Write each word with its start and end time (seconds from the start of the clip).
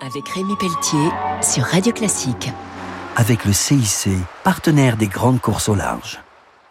avec 0.00 0.28
Rémi 0.28 0.54
Pelletier 0.56 1.08
sur 1.42 1.64
Radio 1.64 1.92
Classique. 1.92 2.50
Avec 3.16 3.44
le 3.44 3.52
CIC, 3.52 4.10
partenaire 4.44 4.96
des 4.96 5.06
grandes 5.06 5.40
courses 5.40 5.68
au 5.68 5.74
large. 5.74 6.20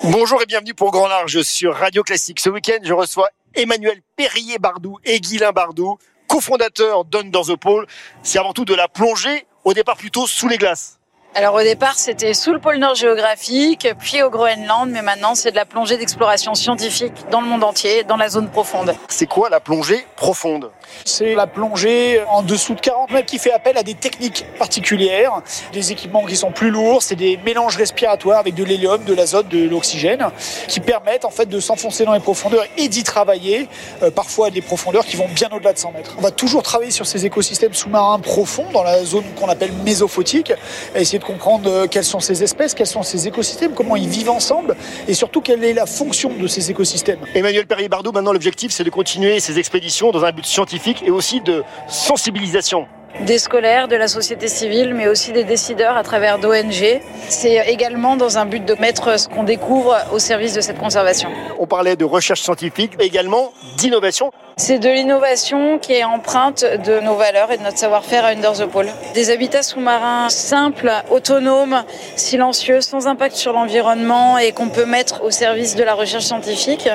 Bonjour 0.03 0.41
et 0.41 0.45
bienvenue 0.45 0.73
pour 0.73 0.91
Grand 0.91 1.07
Large 1.07 1.41
sur 1.41 1.75
Radio 1.75 2.03
Classique. 2.03 2.39
Ce 2.39 2.49
week-end, 2.49 2.79
je 2.83 2.93
reçois 2.93 3.29
Emmanuel 3.55 4.01
Perrier-Bardou 4.15 4.99
et 5.03 5.19
Guilain 5.19 5.51
Bardou, 5.51 5.97
cofondateurs 6.27 7.03
d'Under 7.05 7.41
the 7.47 7.55
Pole. 7.55 7.87
C'est 8.23 8.39
avant 8.39 8.53
tout 8.53 8.65
de 8.65 8.75
la 8.75 8.87
plongée, 8.87 9.45
au 9.63 9.73
départ 9.73 9.97
plutôt 9.97 10.27
sous 10.27 10.47
les 10.47 10.57
glaces. 10.57 10.99
Alors 11.37 11.53
au 11.53 11.61
départ, 11.61 11.93
c'était 11.99 12.33
sous 12.33 12.51
le 12.51 12.57
pôle 12.57 12.77
Nord 12.77 12.95
géographique, 12.95 13.87
puis 13.99 14.23
au 14.23 14.31
Groenland, 14.31 14.89
mais 14.89 15.03
maintenant 15.03 15.35
c'est 15.35 15.51
de 15.51 15.55
la 15.55 15.65
plongée 15.65 15.95
d'exploration 15.95 16.55
scientifique 16.55 17.13
dans 17.29 17.41
le 17.41 17.47
monde 17.47 17.63
entier, 17.63 18.03
dans 18.03 18.17
la 18.17 18.27
zone 18.27 18.49
profonde. 18.49 18.95
C'est 19.07 19.27
quoi 19.27 19.47
la 19.47 19.59
plongée 19.59 20.07
profonde? 20.15 20.71
C'est 21.05 21.35
la 21.35 21.45
plongée 21.45 22.23
en 22.27 22.41
dessous 22.41 22.73
de 22.73 22.79
40 22.79 23.11
mètres 23.11 23.27
qui 23.27 23.37
fait 23.37 23.51
appel 23.51 23.77
à 23.77 23.83
des 23.83 23.93
techniques 23.93 24.47
particulières, 24.57 25.43
des 25.73 25.91
équipements 25.91 26.25
qui 26.25 26.35
sont 26.35 26.49
plus 26.49 26.71
lourds, 26.71 27.03
c'est 27.03 27.15
des 27.15 27.37
mélanges 27.37 27.77
respiratoires 27.77 28.39
avec 28.39 28.55
de 28.55 28.63
l'hélium, 28.63 29.03
de 29.03 29.13
l'azote, 29.13 29.47
de 29.47 29.69
l'oxygène, 29.69 30.31
qui 30.67 30.79
permettent 30.79 31.23
en 31.23 31.29
fait 31.29 31.45
de 31.45 31.59
s'enfoncer 31.59 32.03
dans 32.03 32.13
les 32.13 32.19
profondeurs 32.19 32.65
et 32.77 32.87
d'y 32.87 33.03
travailler, 33.03 33.69
euh, 34.01 34.09
parfois 34.09 34.47
à 34.47 34.49
des 34.49 34.63
profondeurs 34.63 35.05
qui 35.05 35.17
vont 35.17 35.27
bien 35.27 35.49
au-delà 35.51 35.73
de 35.73 35.77
100 35.77 35.91
mètres. 35.91 36.15
On 36.17 36.21
va 36.21 36.31
toujours 36.31 36.63
travailler 36.63 36.89
sur 36.89 37.05
ces 37.05 37.27
écosystèmes 37.27 37.75
sous-marins 37.75 38.17
profonds, 38.17 38.71
dans 38.73 38.81
la 38.81 39.05
zone 39.05 39.25
qu'on 39.39 39.49
appelle 39.49 39.71
mésophotique, 39.85 40.51
et 40.95 41.01
essayer 41.01 41.19
de 41.19 41.26
comprendre 41.27 41.69
euh, 41.69 41.87
quelles 41.87 42.05
sont 42.05 42.21
ces 42.21 42.41
espèces, 42.41 42.73
quels 42.73 42.87
sont 42.87 43.03
ces 43.03 43.27
écosystèmes, 43.27 43.73
comment 43.73 43.97
ils 43.97 44.07
vivent 44.07 44.29
ensemble 44.29 44.75
et 45.07 45.13
surtout 45.13 45.41
quelle 45.41 45.63
est 45.63 45.73
la 45.73 45.85
fonction 45.85 46.31
de 46.33 46.47
ces 46.47 46.71
écosystèmes. 46.71 47.19
Emmanuel 47.35 47.67
Perrier-Bardou, 47.67 48.13
maintenant 48.13 48.31
l'objectif 48.31 48.71
c'est 48.71 48.85
de 48.85 48.89
continuer 48.89 49.39
ces 49.41 49.59
expéditions 49.59 50.11
dans 50.11 50.23
un 50.23 50.31
but 50.31 50.45
scientifique 50.45 51.03
et 51.05 51.11
aussi 51.11 51.41
de 51.41 51.63
sensibilisation 51.87 52.87
des 53.21 53.39
scolaires, 53.39 53.87
de 53.87 53.95
la 53.95 54.07
société 54.07 54.47
civile, 54.47 54.93
mais 54.93 55.07
aussi 55.07 55.31
des 55.31 55.43
décideurs 55.43 55.97
à 55.97 56.03
travers 56.03 56.37
d'ONG. 56.37 57.01
C'est 57.29 57.67
également 57.67 58.15
dans 58.15 58.37
un 58.37 58.45
but 58.45 58.63
de 58.63 58.75
mettre 58.75 59.19
ce 59.19 59.27
qu'on 59.27 59.43
découvre 59.43 59.97
au 60.13 60.19
service 60.19 60.53
de 60.53 60.61
cette 60.61 60.77
conservation. 60.77 61.29
On 61.57 61.65
parlait 61.65 61.95
de 61.95 62.05
recherche 62.05 62.41
scientifique, 62.41 62.91
mais 62.99 63.07
également 63.07 63.53
d'innovation. 63.77 64.31
C'est 64.59 64.79
de 64.79 64.89
l'innovation 64.89 65.77
qui 65.77 65.93
est 65.93 66.03
empreinte 66.03 66.65
de 66.65 66.99
nos 66.99 67.13
valeurs 67.13 67.51
et 67.51 67.57
de 67.57 67.61
notre 67.61 67.77
savoir-faire 67.77 68.25
à 68.25 68.29
Under 68.29 68.53
the 68.53 68.65
Pole. 68.65 68.89
Des 69.13 69.29
habitats 69.29 69.61
sous-marins 69.61 70.29
simples, 70.29 70.91
autonomes, 71.11 71.83
silencieux, 72.15 72.81
sans 72.81 73.05
impact 73.05 73.35
sur 73.35 73.53
l'environnement 73.53 74.39
et 74.39 74.53
qu'on 74.53 74.69
peut 74.69 74.87
mettre 74.87 75.23
au 75.23 75.29
service 75.29 75.75
de 75.75 75.83
la 75.83 75.93
recherche 75.93 76.23
scientifique. 76.23 76.89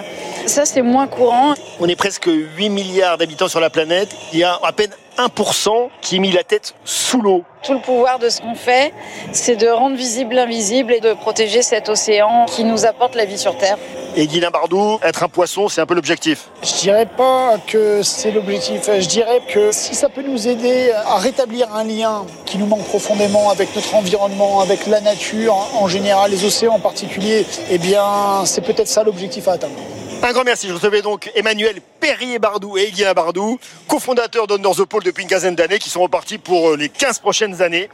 Ça, 0.44 0.64
c'est 0.64 0.83
moins 0.83 1.06
courant. 1.06 1.55
On 1.78 1.88
est 1.88 1.94
presque 1.94 2.28
8 2.28 2.68
milliards 2.68 3.16
d'habitants 3.16 3.46
sur 3.46 3.60
la 3.60 3.70
planète. 3.70 4.08
Il 4.33 4.40
y 4.40 4.44
a 4.44 4.58
à 4.60 4.72
peine 4.72 4.90
1% 5.18 5.88
qui 6.00 6.16
est 6.16 6.18
mis 6.18 6.33
la 6.33 6.42
tête 6.42 6.74
sous 6.84 7.22
l'eau. 7.22 7.44
Tout 7.62 7.74
le 7.74 7.80
pouvoir 7.80 8.18
de 8.18 8.28
ce 8.28 8.40
qu'on 8.40 8.56
fait, 8.56 8.92
c'est 9.30 9.55
de 9.55 9.68
rendre 9.68 9.94
visible 9.94 10.34
l'invisible 10.34 10.92
et 10.92 11.00
de 11.00 11.12
protéger 11.12 11.62
cet 11.62 11.88
océan 11.88 12.44
qui 12.46 12.64
nous 12.64 12.86
apporte 12.86 13.14
la 13.14 13.24
vie 13.24 13.38
sur 13.38 13.56
Terre. 13.56 13.78
Et 14.14 14.27
Guilain 14.27 14.50
Bardou, 14.50 14.98
être 15.02 15.22
un 15.22 15.28
poisson, 15.28 15.68
c'est 15.68 15.80
un 15.80 15.86
peu 15.86 15.94
l'objectif. 15.94 16.48
Je 16.62 16.80
dirais 16.80 17.06
pas 17.06 17.56
que 17.66 18.02
c'est 18.02 18.30
l'objectif. 18.30 18.82
Je 18.86 19.06
dirais 19.06 19.41
que 19.48 19.72
si 19.72 19.94
ça 19.94 20.10
peut 20.10 20.22
nous 20.22 20.48
aider 20.48 20.92
à 20.92 21.16
rétablir 21.16 21.74
un 21.74 21.84
lien 21.84 22.27
qui 22.44 22.58
nous 22.58 22.66
manque 22.66 22.84
profondément 22.84 23.48
avec 23.50 23.74
notre 23.74 23.94
environnement, 23.94 24.60
avec 24.60 24.86
la 24.86 25.00
nature 25.00 25.55
en 25.55 25.88
général, 25.88 26.30
les 26.30 26.44
océans 26.44 26.74
en 26.74 26.80
particulier, 26.80 27.46
eh 27.70 27.78
bien, 27.78 28.44
c'est 28.44 28.60
peut-être 28.60 28.88
ça 28.88 29.02
l'objectif 29.02 29.48
à 29.48 29.52
atteindre. 29.52 29.77
Un 30.22 30.33
grand 30.33 30.44
merci. 30.44 30.68
Je 30.68 30.74
recevais 30.74 31.00
donc 31.00 31.30
Emmanuel 31.34 31.80
Perrier-Bardou 31.98 32.77
et 32.77 32.90
Guilain 32.90 33.14
Bardou, 33.14 33.58
cofondateurs 33.88 34.46
d'Under 34.46 34.70
the 34.77 34.84
Pole 34.84 35.02
depuis 35.05 35.22
une 35.22 35.28
quinzaine 35.28 35.56
d'années, 35.56 35.78
qui 35.78 35.88
sont 35.88 36.02
repartis 36.02 36.38
pour 36.38 36.70
euh, 36.72 36.77
les 36.77 36.90
15 36.90 37.18
prochaines 37.18 37.62
années. 37.62 37.88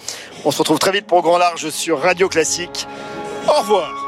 On 0.45 0.51
se 0.51 0.59
retrouve 0.59 0.81
très 0.81 0.93
vite 0.93 1.07
pour 1.07 1.23
Grand 1.23 1.39
Large 1.39 1.71
sur 1.71 2.01
Radio 2.01 2.29
Classique. 2.29 2.87
Au 3.47 3.61
revoir. 3.61 4.08